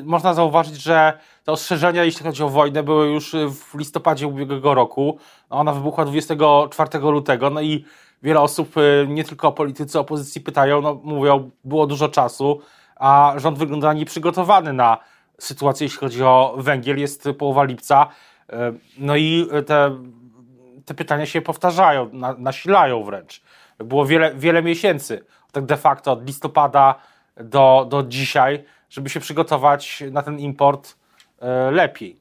można 0.03 0.33
zauważyć, 0.33 0.75
że 0.75 1.19
te 1.43 1.51
ostrzeżenia, 1.51 2.03
jeśli 2.03 2.25
chodzi 2.25 2.43
o 2.43 2.49
wojnę, 2.49 2.83
były 2.83 3.07
już 3.07 3.35
w 3.49 3.77
listopadzie 3.77 4.27
ubiegłego 4.27 4.73
roku. 4.73 5.17
Ona 5.49 5.73
wybuchła 5.73 6.05
24 6.05 6.99
lutego, 6.99 7.49
no 7.49 7.61
i 7.61 7.85
wiele 8.23 8.39
osób, 8.39 8.75
nie 9.07 9.23
tylko 9.23 9.51
politycy 9.51 9.99
opozycji 9.99 10.41
pytają, 10.41 10.81
no 10.81 10.99
mówią, 11.03 11.51
było 11.63 11.87
dużo 11.87 12.09
czasu, 12.09 12.61
a 12.95 13.33
rząd 13.37 13.57
wygląda 13.57 13.93
nieprzygotowany 13.93 14.73
na 14.73 14.97
sytuację, 15.39 15.85
jeśli 15.85 15.99
chodzi 15.99 16.23
o 16.23 16.55
węgiel. 16.57 16.99
Jest 16.99 17.29
połowa 17.37 17.63
lipca, 17.63 18.07
no 18.97 19.15
i 19.15 19.47
te 19.65 19.97
te 20.87 20.93
pytania 20.93 21.25
się 21.25 21.41
powtarzają, 21.41 22.09
na, 22.13 22.33
nasilają 22.37 23.03
wręcz. 23.03 23.41
Było 23.77 24.05
wiele, 24.05 24.35
wiele 24.35 24.63
miesięcy, 24.63 25.25
tak 25.51 25.65
de 25.65 25.77
facto 25.77 26.11
od 26.11 26.25
listopada 26.25 26.95
do, 27.37 27.85
do 27.89 28.03
dzisiaj, 28.03 28.63
żeby 28.89 29.09
się 29.09 29.19
przygotować 29.19 30.03
na 30.11 30.23
ten 30.23 30.39
import 30.39 30.95
e, 31.39 31.71
lepiej. 31.71 32.19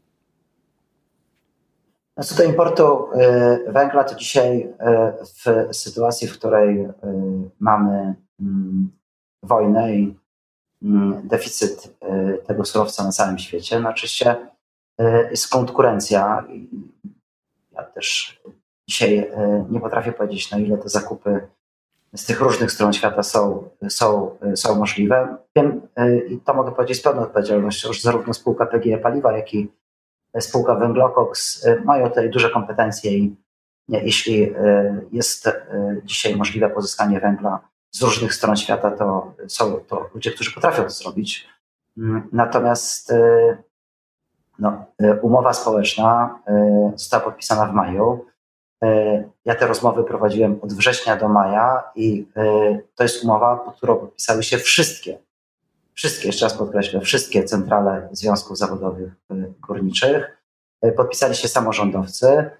Co 2.23 2.35
do 2.35 2.45
importu 2.45 3.13
e, 3.13 3.73
węgla, 3.73 4.05
to 4.05 4.15
dzisiaj 4.15 4.75
e, 4.79 5.13
w 5.23 5.77
sytuacji, 5.77 6.29
w 6.29 6.39
której 6.39 6.89
mamy 7.61 8.15
mm, 8.41 8.91
wojnę 9.43 9.97
i 9.97 10.17
mm, 10.83 11.29
deficyt 11.29 11.97
tego 12.47 12.65
surowca 12.65 13.05
na 13.05 13.13
całym 13.13 13.39
świecie, 13.39 13.81
no 13.81 13.91
oczywiście 13.91 14.37
jest 15.31 15.49
konkurencja 15.49 16.45
ja 17.73 17.83
też 17.83 18.41
dzisiaj 18.89 19.31
nie 19.71 19.81
potrafię 19.81 20.13
powiedzieć, 20.13 20.51
na 20.51 20.59
ile 20.59 20.79
te 20.79 20.89
zakupy 20.89 21.49
z 22.15 22.27
tych 22.27 22.41
różnych 22.41 22.73
stron 22.73 22.93
świata 22.93 23.23
są, 23.23 23.69
są, 23.89 24.37
są 24.55 24.75
możliwe. 24.75 25.37
Wiem 25.57 25.81
e, 25.97 26.19
i 26.19 26.41
to 26.41 26.55
mogę 26.55 26.73
powiedzieć 26.73 26.99
z 26.99 27.03
pełną 27.03 27.23
odpowiedzialnością, 27.23 27.93
że 27.93 28.01
zarówno 28.01 28.35
spółka 28.35 28.67
PGE 28.67 28.99
Paliwa, 28.99 29.37
jak 29.37 29.55
i 29.55 29.73
spółka 30.41 30.75
Węglokoks 30.75 31.67
e, 31.67 31.81
mają 31.85 32.09
tutaj 32.09 32.31
duże 32.31 32.51
kompetencje 32.51 33.19
i 33.19 33.37
jeśli 33.89 34.55
jest 35.13 35.51
dzisiaj 36.05 36.37
możliwe 36.37 36.71
pozyskanie 36.71 37.21
węgla 37.21 37.61
z 37.91 38.03
różnych 38.03 38.35
stron 38.35 38.57
świata, 38.57 38.91
to 38.91 39.33
są 39.49 39.81
to 39.89 40.11
ludzie, 40.15 40.31
którzy 40.31 40.53
potrafią 40.53 40.83
to 40.83 40.91
zrobić. 40.91 41.49
Mm, 41.99 42.29
natomiast 42.33 43.13
no, 44.59 44.85
e, 44.99 45.21
umowa 45.21 45.53
społeczna 45.53 46.39
e, 46.47 46.93
została 46.97 47.25
podpisana 47.25 47.67
w 47.67 47.75
maju. 47.75 48.25
E, 48.85 49.25
ja 49.45 49.55
te 49.55 49.67
rozmowy 49.67 50.05
prowadziłem 50.05 50.59
od 50.63 50.73
września 50.73 51.17
do 51.17 51.29
maja 51.29 51.85
i 51.95 52.27
to 52.95 53.03
jest 53.03 53.25
umowa, 53.25 53.57
pod 53.57 53.77
którą 53.77 53.97
podpisały 53.97 54.43
się 54.43 54.59
wszystkie, 54.59 55.19
wszystkie, 55.95 56.27
jeszcze 56.27 56.47
raz 56.47 56.55
podkreślę, 56.55 57.01
wszystkie 57.01 57.45
centrale 57.45 58.09
związków 58.13 58.59
zawodowych 58.59 59.13
górniczych. 59.67 60.43
Podpisali 60.97 61.35
się 61.35 61.49
samorządowcy, 61.49 62.51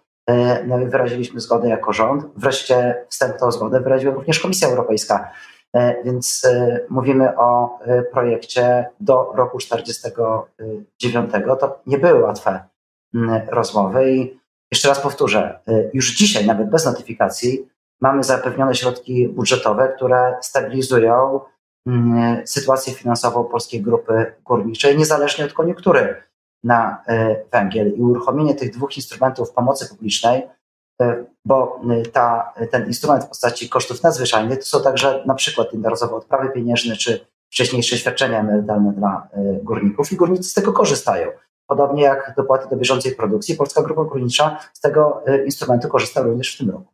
no 0.67 0.81
i 0.81 0.87
wyraziliśmy 0.87 1.41
zgodę 1.41 1.69
jako 1.69 1.93
rząd. 1.93 2.25
Wreszcie 2.37 3.05
wstępną 3.09 3.53
zgodę 3.53 3.81
wyraziła 3.81 4.15
również 4.15 4.41
Komisja 4.41 4.69
Europejska. 4.69 5.33
E, 5.77 6.05
więc 6.05 6.45
e, 6.45 6.81
mówimy 6.91 7.39
o 7.39 7.79
e, 7.81 8.03
projekcie 8.03 8.91
do 9.01 9.33
roku 9.35 9.59
49. 9.59 11.31
To 11.61 11.81
nie 11.87 11.99
były 11.99 12.21
łatwe 12.21 12.65
rozmowy 13.49 14.13
i 14.13 14.39
jeszcze 14.73 14.89
raz 14.89 15.01
powtórzę, 15.01 15.61
już 15.93 16.17
dzisiaj, 16.17 16.47
nawet 16.47 16.71
bez 16.71 16.85
notyfikacji, 16.85 17.69
mamy 18.01 18.25
zapewnione 18.25 18.75
środki 18.75 19.29
budżetowe, 19.29 19.93
które 19.97 20.37
stabilizują 20.43 21.41
sytuację 22.45 22.95
finansową 22.95 23.45
polskiej 23.45 23.83
grupy 23.83 24.33
górniczej, 24.45 24.99
niezależnie 24.99 25.45
od 25.45 25.53
koniunktury 25.53 26.23
na 26.65 27.05
węgiel. 27.53 27.93
I 27.97 28.01
uruchomienie 28.01 28.55
tych 28.55 28.73
dwóch 28.73 28.97
instrumentów 28.97 29.51
pomocy 29.51 29.89
publicznej 29.89 30.43
E, 31.03 31.25
bo 31.45 31.81
y, 31.91 32.11
ta, 32.11 32.55
ten 32.71 32.87
instrument 32.87 33.25
w 33.25 33.29
postaci 33.29 33.69
kosztów 33.69 34.03
nadzwyczajnych 34.03 34.59
to 34.59 34.65
są 34.65 34.83
także 34.83 35.23
na 35.27 35.35
przykład 35.35 35.73
jednorazowe 35.73 36.17
odprawy 36.17 36.51
pieniężne 36.51 36.97
czy 36.97 37.27
wcześniejsze 37.53 37.99
świadczenia 37.99 38.41
emerytalne 38.41 38.93
dla 38.93 39.29
y, 39.37 39.65
górników 39.65 40.13
i 40.13 40.17
górnicy 40.17 40.49
z 40.49 40.55
tego 40.55 40.73
korzystają. 40.73 41.29
Podobnie 41.67 42.03
jak 42.03 42.35
dopłaty 42.37 42.69
do 42.69 42.77
bieżącej 42.77 43.15
produkcji, 43.15 43.57
Polska 43.57 43.83
Grupa 43.83 44.05
Górnicza 44.05 44.59
z 44.73 44.81
tego 44.81 45.23
y, 45.29 45.45
instrumentu 45.45 45.89
korzysta 45.89 46.23
również 46.23 46.55
w 46.55 46.59
tym 46.59 46.71
roku. 46.71 46.93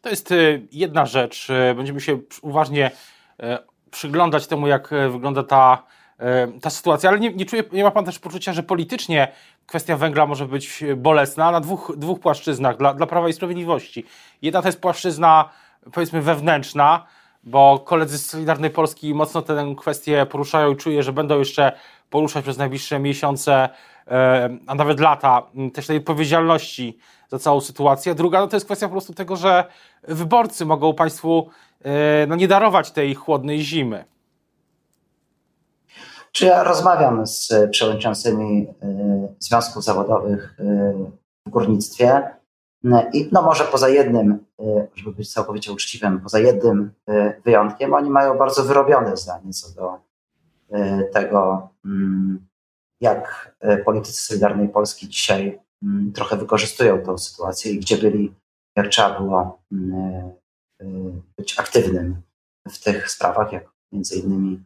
To 0.00 0.10
jest 0.10 0.34
jedna 0.72 1.06
rzecz. 1.06 1.48
Będziemy 1.76 2.00
się 2.00 2.18
uważnie 2.42 2.90
przyglądać 3.90 4.46
temu, 4.46 4.66
jak 4.66 4.90
wygląda 5.10 5.42
ta 5.42 5.82
ta 6.62 6.70
sytuacja, 6.70 7.10
ale 7.10 7.20
nie, 7.20 7.32
nie, 7.32 7.44
czuje, 7.44 7.62
nie 7.72 7.84
ma 7.84 7.90
pan 7.90 8.04
też 8.04 8.18
poczucia, 8.18 8.52
że 8.52 8.62
politycznie 8.62 9.32
kwestia 9.66 9.96
węgla 9.96 10.26
może 10.26 10.46
być 10.46 10.84
bolesna 10.96 11.50
na 11.50 11.60
dwóch, 11.60 11.92
dwóch 11.96 12.20
płaszczyznach 12.20 12.76
dla, 12.76 12.94
dla 12.94 13.06
Prawa 13.06 13.28
i 13.28 13.32
Sprawiedliwości. 13.32 14.04
Jedna 14.42 14.62
to 14.62 14.68
jest 14.68 14.80
płaszczyzna, 14.80 15.50
powiedzmy, 15.92 16.22
wewnętrzna, 16.22 17.06
bo 17.44 17.78
koledzy 17.78 18.18
z 18.18 18.26
Solidarnej 18.26 18.70
Polski 18.70 19.14
mocno 19.14 19.42
tę 19.42 19.74
kwestię 19.78 20.26
poruszają 20.26 20.72
i 20.72 20.76
czuję, 20.76 21.02
że 21.02 21.12
będą 21.12 21.38
jeszcze 21.38 21.72
poruszać 22.10 22.42
przez 22.42 22.58
najbliższe 22.58 22.98
miesiące, 22.98 23.68
a 24.66 24.74
nawet 24.74 25.00
lata, 25.00 25.42
też 25.74 25.86
tej 25.86 25.96
odpowiedzialności 25.96 26.98
za 27.28 27.38
całą 27.38 27.60
sytuację. 27.60 28.14
Druga 28.14 28.40
no 28.40 28.46
to 28.46 28.56
jest 28.56 28.66
kwestia 28.66 28.86
po 28.86 28.92
prostu 28.92 29.14
tego, 29.14 29.36
że 29.36 29.64
wyborcy 30.08 30.66
mogą 30.66 30.94
Państwu 30.94 31.50
no, 32.28 32.36
nie 32.36 32.48
darować 32.48 32.90
tej 32.90 33.14
chłodnej 33.14 33.60
zimy. 33.60 34.04
Czy 36.32 36.46
ja 36.46 36.62
rozmawiam 36.64 37.26
z 37.26 37.52
przewodniczącymi 37.70 38.62
y, 38.62 39.34
związków 39.38 39.84
zawodowych 39.84 40.56
y, 40.60 40.94
w 41.46 41.50
górnictwie 41.50 42.22
i 43.12 43.28
no 43.32 43.42
może 43.42 43.64
poza 43.64 43.88
jednym, 43.88 44.44
żeby 44.94 45.12
być 45.12 45.32
całkowicie 45.32 45.72
uczciwym, 45.72 46.20
poza 46.20 46.38
jednym 46.38 46.90
wyjątkiem, 47.44 47.94
oni 47.94 48.10
mają 48.10 48.38
bardzo 48.38 48.64
wyrobione 48.64 49.16
zdanie 49.16 49.52
co 49.52 49.74
do 49.74 49.98
tego, 51.12 51.68
mm, 51.84 52.47
jak 53.00 53.54
politycy 53.84 54.22
Solidarnej 54.22 54.68
Polski 54.68 55.08
dzisiaj 55.08 55.60
mm, 55.82 56.12
trochę 56.12 56.36
wykorzystują 56.36 57.02
tę 57.02 57.18
sytuację 57.18 57.72
i 57.72 57.78
gdzie 57.78 57.96
byli, 57.96 58.34
jak 58.76 58.88
trzeba 58.88 59.20
było 59.20 59.62
mm, 59.72 60.32
być 61.38 61.58
aktywnym 61.58 62.22
w 62.68 62.84
tych 62.84 63.10
sprawach, 63.10 63.52
jak 63.52 63.64
między 63.92 64.16
innymi 64.16 64.64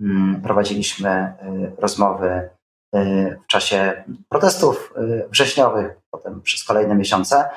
Mm, 0.00 0.42
prowadziliśmy 0.42 1.32
rozmowy 1.78 2.48
w 3.42 3.46
czasie 3.46 4.04
protestów 4.28 4.94
wrześniowych, 5.30 5.92
potem 6.10 6.42
przez 6.42 6.64
kolejne 6.64 6.94
miesiące. 6.94 7.48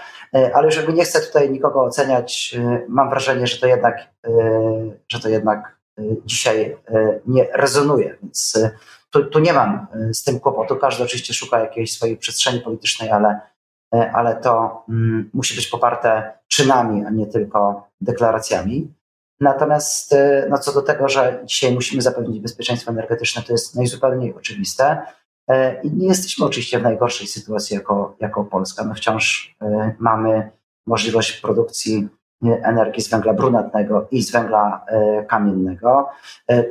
Ale 0.54 0.72
żeby 0.72 0.94
nie 0.94 1.04
chcę 1.04 1.22
tutaj 1.22 1.52
nikogo 1.52 1.84
oceniać, 1.84 2.56
mam 2.88 3.10
wrażenie, 3.10 3.48
że 3.48 3.58
to 3.58 3.68
jednak, 3.68 4.10
że 5.12 5.20
to 5.20 5.30
jednak 5.30 5.78
dzisiaj 6.26 6.78
nie 7.26 7.48
rezonuje. 7.54 8.18
Więc 8.24 8.60
tu, 9.12 9.26
tu 9.26 9.40
nie 9.40 9.54
mam 9.54 9.88
z 10.14 10.24
tym 10.24 10.40
kłopotu. 10.40 10.76
Każdy 10.76 11.04
oczywiście 11.04 11.34
szuka 11.34 11.60
jakiejś 11.60 11.94
swojej 11.94 12.18
przestrzeni 12.18 12.60
politycznej, 12.60 13.10
ale, 13.10 13.40
ale 13.92 14.36
to 14.36 14.84
mm, 14.90 15.30
musi 15.34 15.56
być 15.56 15.68
poparte 15.68 16.34
czynami, 16.48 17.06
a 17.06 17.10
nie 17.10 17.28
tylko 17.28 17.88
deklaracjami. 18.02 18.94
Natomiast 19.40 20.14
e, 20.14 20.48
no 20.50 20.58
co 20.58 20.74
do 20.74 20.82
tego, 20.82 21.10
że 21.10 21.42
dzisiaj 21.46 21.74
musimy 21.74 22.02
zapewnić 22.02 22.40
bezpieczeństwo 22.40 22.92
energetyczne, 22.92 23.42
to 23.42 23.54
jest 23.54 23.76
najzupełniej 23.76 24.36
oczywiste. 24.36 25.02
I 25.84 25.92
nie 25.92 26.08
jesteśmy 26.08 26.46
oczywiście 26.46 26.80
w 26.80 26.84
najgorszej 26.84 27.28
sytuacji 27.28 27.76
jako, 27.76 28.16
jako 28.20 28.44
Polska. 28.44 28.84
No 28.84 28.94
wciąż 28.94 29.56
mamy 30.00 30.52
możliwość 30.88 31.42
produkcji 31.42 32.08
energii 32.44 33.04
z 33.04 33.10
węgla 33.10 33.34
brunatnego 33.34 34.08
i 34.12 34.24
z 34.24 34.32
węgla 34.32 34.86
kamiennego. 35.28 36.10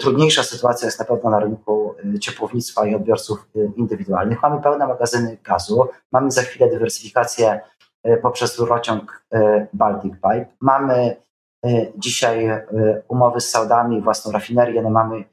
Trudniejsza 0.01 0.43
sytuacja 0.43 0.87
jest 0.87 0.99
na 0.99 1.05
pewno 1.05 1.31
na 1.31 1.41
rynku 1.41 1.95
ciepłownictwa 2.21 2.87
i 2.87 2.95
odbiorców 2.95 3.49
indywidualnych. 3.77 4.43
Mamy 4.43 4.63
pełne 4.63 4.87
magazyny 4.87 5.37
gazu, 5.45 5.89
mamy 6.13 6.31
za 6.31 6.43
chwilę 6.43 6.71
dywersyfikację 6.71 7.61
poprzez 8.23 8.59
rurociąg 8.59 9.25
Baltic 9.73 10.15
Pipe, 10.15 10.47
mamy 10.61 11.17
E, 11.67 11.87
dzisiaj 11.97 12.47
e, 12.47 12.65
umowy 13.09 13.41
z 13.41 13.51
Saudami, 13.51 14.03
własną 14.03 14.33
rafinerię, 14.33 14.83
no 14.83 14.91
mamy, 14.91 15.25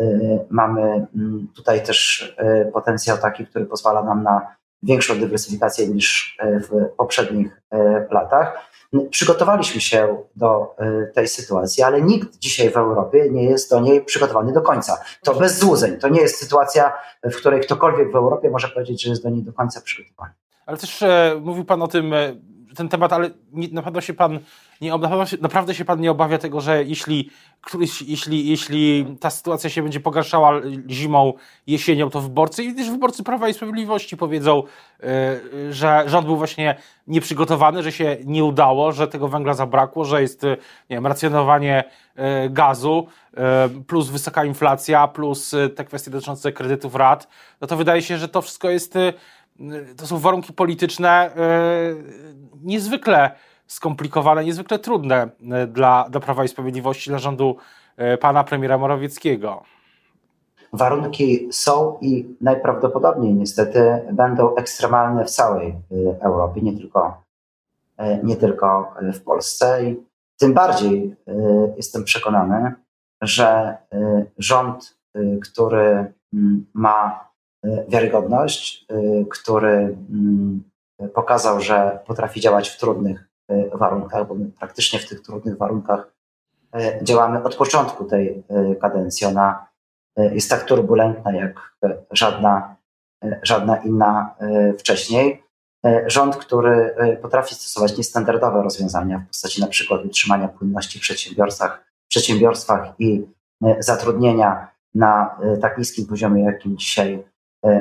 e, 0.00 0.04
mamy 0.50 0.82
mm, 1.16 1.48
tutaj 1.54 1.82
też 1.82 2.34
potencjał 2.72 3.18
taki, 3.18 3.46
który 3.46 3.66
pozwala 3.66 4.02
nam 4.02 4.22
na 4.22 4.56
większą 4.82 5.20
dywersyfikację 5.20 5.88
niż 5.88 6.38
w 6.42 6.88
poprzednich 6.96 7.62
latach. 8.10 8.71
Przygotowaliśmy 9.10 9.80
się 9.80 10.16
do 10.36 10.76
tej 11.14 11.28
sytuacji, 11.28 11.82
ale 11.82 12.02
nikt 12.02 12.38
dzisiaj 12.38 12.70
w 12.70 12.76
Europie 12.76 13.30
nie 13.30 13.44
jest 13.44 13.70
do 13.70 13.80
niej 13.80 14.04
przygotowany 14.04 14.52
do 14.52 14.62
końca. 14.62 15.00
To 15.24 15.34
bez 15.34 15.58
złudzeń. 15.58 15.98
To 15.98 16.08
nie 16.08 16.20
jest 16.20 16.36
sytuacja, 16.36 16.92
w 17.22 17.36
której 17.36 17.60
ktokolwiek 17.60 18.12
w 18.12 18.16
Europie 18.16 18.50
może 18.50 18.68
powiedzieć, 18.68 19.02
że 19.02 19.10
jest 19.10 19.22
do 19.22 19.30
niej 19.30 19.42
do 19.42 19.52
końca 19.52 19.80
przygotowany. 19.80 20.32
Ale 20.66 20.76
też 20.76 21.02
e, 21.02 21.40
mówił 21.40 21.64
Pan 21.64 21.82
o 21.82 21.88
tym, 21.88 22.14
e, 22.14 22.36
ten 22.76 22.88
temat, 22.88 23.12
ale 23.12 23.30
nie, 23.52 23.68
na 23.68 23.82
pewno 23.82 24.00
się 24.00 24.14
pan 24.14 24.40
nie, 24.82 24.90
naprawdę, 24.90 25.26
się, 25.26 25.36
naprawdę 25.40 25.74
się 25.74 25.84
pan 25.84 26.00
nie 26.00 26.10
obawia 26.10 26.38
tego, 26.38 26.60
że 26.60 26.84
jeśli, 26.84 27.30
któryś, 27.60 28.02
jeśli, 28.02 28.48
jeśli 28.48 29.06
ta 29.20 29.30
sytuacja 29.30 29.70
się 29.70 29.82
będzie 29.82 30.00
pogarszała 30.00 30.52
zimą, 30.88 31.32
jesienią, 31.66 32.10
to 32.10 32.20
wyborcy 32.20 32.64
i 32.64 32.74
też 32.74 32.90
wyborcy 32.90 33.22
Prawa 33.22 33.48
i 33.48 33.54
Sprawiedliwości 33.54 34.16
powiedzą, 34.16 34.62
yy, 35.02 35.72
że 35.72 36.02
rząd 36.06 36.26
był 36.26 36.36
właśnie 36.36 36.76
nieprzygotowany, 37.06 37.82
że 37.82 37.92
się 37.92 38.16
nie 38.24 38.44
udało, 38.44 38.92
że 38.92 39.08
tego 39.08 39.28
węgla 39.28 39.54
zabrakło, 39.54 40.04
że 40.04 40.22
jest 40.22 40.42
nie 40.42 40.56
wiem, 40.96 41.06
racjonowanie 41.06 41.84
yy, 42.16 42.22
gazu, 42.50 43.06
yy, 43.36 43.42
plus 43.84 44.08
wysoka 44.08 44.44
inflacja, 44.44 45.08
plus 45.08 45.54
te 45.76 45.84
kwestie 45.84 46.10
dotyczące 46.10 46.52
kredytów 46.52 46.94
rat, 46.94 47.28
no 47.60 47.66
to 47.66 47.76
wydaje 47.76 48.02
się, 48.02 48.18
że 48.18 48.28
to 48.28 48.42
wszystko 48.42 48.70
jest 48.70 48.98
to 49.96 50.06
są 50.06 50.18
warunki 50.18 50.52
polityczne 50.52 51.30
niezwykle 52.62 53.30
skomplikowane, 53.66 54.44
niezwykle 54.44 54.78
trudne 54.78 55.28
e, 55.50 55.66
dla, 55.66 56.08
dla 56.10 56.20
Prawa 56.20 56.44
i 56.44 56.48
Sprawiedliwości, 56.48 57.10
dla 57.10 57.18
rządu 57.18 57.56
pana 58.20 58.44
premiera 58.44 58.78
Morawieckiego. 58.78 59.62
Warunki 60.72 61.48
są 61.52 61.98
i 62.00 62.36
najprawdopodobniej 62.40 63.34
niestety 63.34 64.00
będą 64.12 64.54
ekstremalne 64.54 65.24
w 65.24 65.30
całej 65.30 65.74
Europie, 66.20 66.60
nie 66.62 66.76
tylko, 66.76 67.22
nie 68.22 68.36
tylko 68.36 68.94
w 69.14 69.20
Polsce. 69.20 69.84
I 69.84 69.96
tym 70.38 70.54
bardziej 70.54 71.16
jestem 71.76 72.04
przekonany, 72.04 72.74
że 73.22 73.76
rząd, 74.38 74.96
który 75.42 76.12
mm, 76.34 76.66
ma 76.74 77.28
wiarygodność, 77.88 78.86
który 79.30 79.96
mm, 80.10 80.62
pokazał, 81.14 81.60
że 81.60 81.98
potrafi 82.06 82.40
działać 82.40 82.68
w 82.68 82.78
trudnych 82.78 83.28
e, 83.48 83.78
warunkach, 83.78 84.28
bo 84.28 84.34
my 84.34 84.50
praktycznie 84.58 84.98
w 84.98 85.08
tych 85.08 85.22
trudnych 85.22 85.58
warunkach 85.58 86.12
e, 86.74 87.04
działamy 87.04 87.42
od 87.42 87.56
początku 87.56 88.04
tej 88.04 88.42
kadencji. 88.80 89.26
Ona 89.26 89.66
jest 90.16 90.50
tak 90.50 90.64
turbulentna 90.64 91.32
jak 91.32 91.76
żadna, 92.10 92.76
żadna 93.42 93.76
inna 93.76 94.34
wcześniej. 94.78 95.42
Rząd, 96.06 96.36
który 96.36 96.94
potrafi 97.22 97.54
stosować 97.54 97.98
niestandardowe 97.98 98.62
rozwiązania 98.62 99.18
w 99.18 99.28
postaci 99.28 99.60
na 99.60 99.66
przykład 99.66 100.04
utrzymania 100.04 100.48
płynności 100.48 100.98
w 100.98 101.02
przedsiębiorstwach, 101.02 101.84
przedsiębiorstwach 102.08 102.94
i 102.98 103.26
zatrudnienia 103.78 104.68
na 104.94 105.38
tak 105.60 105.78
niskim 105.78 106.06
poziomie, 106.06 106.44
jakim 106.44 106.78
dzisiaj 106.78 107.24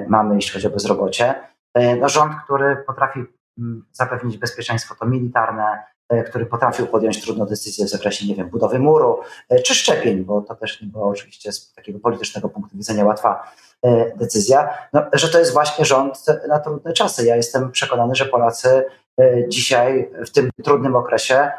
mamy, 0.08 0.36
jeśli 0.36 0.54
chodzi 0.54 0.67
o 0.67 0.70
bezrobocie, 0.70 1.36
E, 1.74 1.96
no, 1.96 2.10
rząd, 2.10 2.34
który 2.44 2.76
potrafi 2.88 3.20
mm, 3.58 3.86
zapewnić 3.91 4.38
bezpieczeństwo 4.38 4.96
to 5.00 5.06
militarne, 5.06 5.84
e, 6.10 6.24
który 6.24 6.46
potrafił 6.46 6.88
podjąć 6.88 7.22
trudną 7.22 7.46
decyzję 7.46 7.86
w 7.86 7.89
zakresie, 7.89 8.28
nie 8.28 8.36
wiem, 8.36 8.50
budowy 8.50 8.80
muru 8.80 9.20
e, 9.50 9.60
czy 9.60 9.76
szczepień, 9.76 10.24
bo 10.24 10.41
to 10.41 10.56
też 10.56 10.82
nie 10.82 10.88
była 10.88 11.08
oczywiście 11.08 11.52
z 11.52 11.74
takiego 11.74 12.00
politycznego 12.00 12.50
punktu 12.50 12.78
widzenia 12.78 13.06
łatwa 13.06 13.52
decyzja, 14.15 14.78
no, 14.94 15.04
że 15.13 15.30
to 15.30 15.39
jest 15.39 15.54
właśnie 15.54 15.86
rząd 15.86 16.26
na 16.48 16.60
trudne 16.60 16.94
czasy. 16.94 17.26
Ja 17.26 17.36
jestem 17.36 17.72
przekonany, 17.72 18.15
że 18.15 18.26
Polacy 18.26 18.86
dzisiaj 19.48 20.10
w 20.26 20.32
tym 20.32 20.50
trudnym 20.63 20.96
okresie 20.96 21.52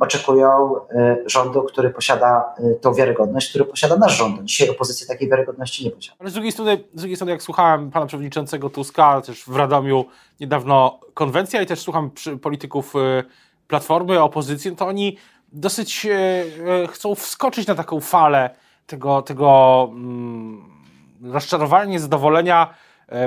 oczekują 0.00 0.76
y, 0.76 1.24
rządu, 1.26 1.62
który 1.62 1.90
posiada 1.90 2.54
y, 2.60 2.78
tą 2.80 2.94
wiarygodność, 2.94 3.48
który 3.48 3.64
posiada 3.64 3.96
nasz 3.96 4.18
rząd. 4.18 4.44
Dzisiaj 4.44 4.68
opozycja 4.68 5.06
takiej 5.06 5.28
wiarygodności 5.28 5.84
nie 5.84 5.90
posiada. 5.90 6.16
Ale 6.20 6.30
z 6.30 6.32
drugiej 6.32 6.52
strony, 6.52 6.84
z 6.94 7.00
drugiej 7.00 7.16
strony 7.16 7.32
jak 7.32 7.42
słuchałem 7.42 7.90
pana 7.90 8.06
przewodniczącego 8.06 8.70
Tuska, 8.70 9.20
też 9.20 9.44
w 9.44 9.56
Radomiu 9.56 10.04
niedawno 10.40 11.00
konwencja 11.14 11.62
i 11.62 11.66
też 11.66 11.80
słucham 11.80 12.10
polityków 12.42 12.94
y, 12.96 13.24
Platformy, 13.68 14.20
opozycji, 14.20 14.70
no 14.70 14.76
to 14.76 14.86
oni 14.86 15.16
dosyć 15.52 16.06
chcą 16.88 17.14
wskoczyć 17.14 17.66
na 17.66 17.74
taką 17.74 18.00
falę 18.00 18.50
tego, 18.86 19.22
tego 19.22 19.86
um, 19.90 20.64
rozczarowania, 21.22 21.84
niezadowolenia, 21.84 22.74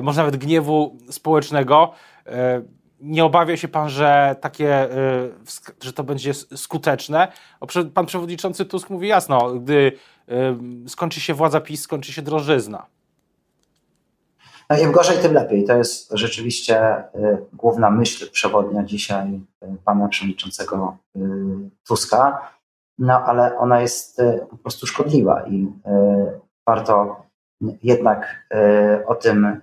może 0.02 0.22
nawet 0.22 0.38
gniewu 0.38 0.98
społecznego 1.10 1.94
nie 3.02 3.26
obawia 3.26 3.58
się 3.58 3.68
pan, 3.68 3.90
że 3.90 4.36
takie, 4.42 4.92
y, 4.92 5.34
że 5.84 5.94
to 5.94 6.04
będzie 6.04 6.34
skuteczne? 6.34 7.28
Pan 7.94 8.06
przewodniczący 8.06 8.66
Tusk 8.66 8.90
mówi 8.90 9.08
jasno, 9.08 9.54
gdy 9.54 9.92
y, 10.86 10.90
skończy 10.90 11.22
się 11.22 11.34
władza 11.34 11.62
PiS, 11.62 11.82
skończy 11.82 12.14
się 12.14 12.22
drożyzna. 12.22 12.86
No 14.70 14.78
im 14.78 14.92
gorzej, 14.92 15.18
tym 15.18 15.34
lepiej. 15.34 15.66
To 15.66 15.74
jest 15.74 16.12
rzeczywiście 16.12 16.98
y, 17.16 17.46
główna 17.54 17.90
myśl 17.90 18.32
przewodnia 18.32 18.84
dzisiaj 18.84 19.40
pana 19.86 20.08
przewodniczącego 20.08 20.98
Tuska, 21.88 22.52
no 22.98 23.14
ale 23.26 23.58
ona 23.58 23.82
jest 23.82 24.22
po 24.50 24.58
prostu 24.58 24.88
szkodliwa 24.88 25.48
i 25.48 25.68
warto 26.68 27.22
jednak 27.84 28.48
o 29.08 29.16
tym 29.16 29.62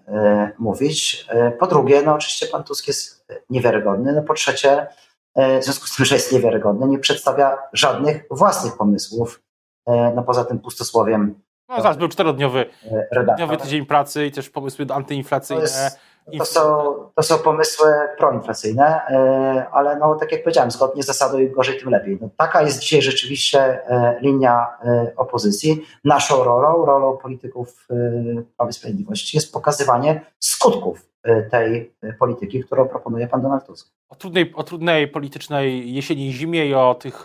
mówić. 0.59 1.29
Po 1.59 1.67
drugie, 1.67 2.03
no 2.03 2.15
oczywiście 2.15 2.47
pan 2.47 2.65
Tusk 2.65 2.89
jest 2.89 3.18
niewiarygodny. 3.51 4.13
No 4.13 4.23
po 4.23 4.35
trzecie, 4.35 4.87
w 5.37 5.65
związku 5.65 5.87
z 5.87 5.97
tym, 5.97 6.05
że 6.05 6.15
jest 6.15 6.33
niewiarygodny, 6.33 6.87
nie 6.87 6.99
przedstawia 6.99 7.59
żadnych 7.73 8.25
własnych 8.31 8.77
pomysłów, 8.77 9.43
no 10.15 10.23
poza 10.23 10.45
tym 10.45 10.59
pustosłowiem. 10.59 11.41
No 11.69 11.83
zaraz 11.83 11.97
był 11.97 12.09
czterodniowy 12.09 12.67
redaktor. 13.13 13.61
tydzień 13.61 13.87
pracy 13.87 14.27
i 14.27 14.33
też 14.33 14.51
pomysły 14.51 14.87
antyinflacyjne. 14.91 15.61
To 15.61 15.67
jest, 15.67 15.99
to 16.39 16.45
są, 16.45 16.95
to 17.15 17.23
są 17.23 17.39
pomysły 17.39 17.89
proinflacyjne, 18.19 19.01
e, 19.09 19.67
ale 19.73 19.97
no, 19.97 20.15
tak 20.15 20.33
jak 20.33 20.43
powiedziałem, 20.43 20.71
zgodnie 20.71 21.03
z 21.03 21.07
zasadą 21.07 21.39
im 21.39 21.53
gorzej, 21.53 21.81
tym 21.81 21.91
lepiej. 21.91 22.19
No, 22.21 22.29
taka 22.37 22.63
jest 22.63 22.79
dzisiaj 22.79 23.03
rzeczywiście 23.03 23.61
e, 23.61 24.19
linia 24.21 24.67
e, 24.85 25.13
opozycji. 25.17 25.85
Naszą 26.05 26.45
rolą, 26.45 26.85
rolą 26.85 27.17
polityków 27.17 27.87
Prawa 28.57 28.71
i 28.71 28.73
Sprawiedliwości 28.73 29.37
jest 29.37 29.53
pokazywanie 29.53 30.21
skutków 30.39 31.07
tej 31.51 31.93
polityki, 32.19 32.65
którą 32.65 32.89
proponuje 32.89 33.29
pan 33.29 33.43
Donald 33.43 33.67
Tusk. 33.67 33.93
O 34.09 34.15
trudnej, 34.15 34.53
o 34.55 34.63
trudnej 34.63 35.09
politycznej 35.09 35.95
jesieni 35.95 36.29
i 36.29 36.33
zimie 36.33 36.67
i 36.67 36.75
o 36.75 36.95
tych 36.95 37.25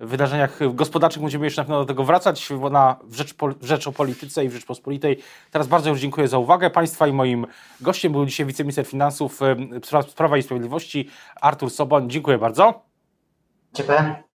wydarzeniach 0.00 0.74
gospodarczych 0.74 1.22
będziemy 1.22 1.46
jeszcze 1.46 1.60
na 1.60 1.64
pewno 1.64 1.78
do 1.78 1.84
tego 1.84 2.04
wracać 2.04 2.50
na, 2.70 2.96
w, 3.04 3.14
rzecz, 3.14 3.34
Rzecz 3.62 3.86
o 3.86 3.92
Polityce 3.92 4.44
i 4.44 4.48
w 4.48 4.52
Rzeczpospolitej. 4.52 5.18
Teraz 5.50 5.68
bardzo 5.68 5.90
już 5.90 6.00
dziękuję 6.00 6.28
za 6.28 6.38
uwagę 6.38 6.70
Państwa 6.70 7.06
i 7.06 7.12
moim 7.12 7.46
gościem 7.80 8.12
był 8.12 8.26
dzisiaj 8.26 8.46
wiceminister 8.46 8.86
finansów 8.86 9.40
Prawa 10.16 10.36
i 10.36 10.42
Sprawiedliwości 10.42 11.08
Artur 11.40 11.70
Soboń. 11.70 12.10
Dziękuję 12.10 12.38
bardzo. 12.38 12.82
Dziękuję. 13.74 14.29